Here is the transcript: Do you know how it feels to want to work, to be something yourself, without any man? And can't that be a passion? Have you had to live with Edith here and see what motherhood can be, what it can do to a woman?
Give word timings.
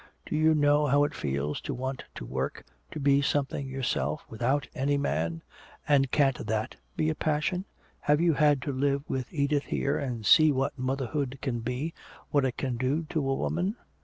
Do 0.25 0.35
you 0.35 0.55
know 0.55 0.87
how 0.87 1.03
it 1.03 1.13
feels 1.13 1.61
to 1.61 1.75
want 1.75 2.05
to 2.15 2.25
work, 2.25 2.65
to 2.89 2.99
be 2.99 3.21
something 3.21 3.67
yourself, 3.67 4.25
without 4.27 4.67
any 4.73 4.97
man? 4.97 5.43
And 5.87 6.09
can't 6.09 6.43
that 6.47 6.77
be 6.97 7.09
a 7.11 7.13
passion? 7.13 7.65
Have 7.99 8.19
you 8.19 8.33
had 8.33 8.63
to 8.63 8.73
live 8.73 9.07
with 9.07 9.31
Edith 9.31 9.65
here 9.65 9.99
and 9.99 10.25
see 10.25 10.51
what 10.51 10.73
motherhood 10.75 11.37
can 11.43 11.59
be, 11.59 11.93
what 12.31 12.45
it 12.45 12.57
can 12.57 12.77
do 12.77 13.03
to 13.11 13.19
a 13.19 13.35
woman? 13.35 13.75